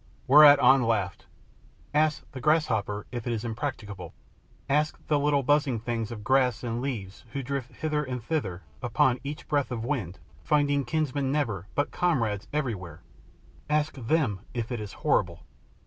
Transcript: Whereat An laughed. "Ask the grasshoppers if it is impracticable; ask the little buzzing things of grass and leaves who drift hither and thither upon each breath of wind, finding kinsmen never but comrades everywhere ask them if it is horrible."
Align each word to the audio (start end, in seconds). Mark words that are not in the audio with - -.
Whereat 0.27 0.57
An 0.59 0.81
laughed. 0.81 1.27
"Ask 1.93 2.23
the 2.31 2.41
grasshoppers 2.41 3.05
if 3.11 3.27
it 3.27 3.33
is 3.33 3.45
impracticable; 3.45 4.15
ask 4.67 4.97
the 5.05 5.19
little 5.19 5.43
buzzing 5.43 5.79
things 5.79 6.11
of 6.11 6.23
grass 6.23 6.63
and 6.63 6.81
leaves 6.81 7.23
who 7.33 7.43
drift 7.43 7.71
hither 7.71 8.03
and 8.03 8.23
thither 8.23 8.63
upon 8.81 9.19
each 9.23 9.47
breath 9.47 9.69
of 9.69 9.85
wind, 9.85 10.17
finding 10.43 10.85
kinsmen 10.85 11.31
never 11.31 11.67
but 11.75 11.91
comrades 11.91 12.47
everywhere 12.51 13.01
ask 13.69 13.93
them 13.93 14.39
if 14.55 14.71
it 14.71 14.79
is 14.79 14.91
horrible." 15.05 15.43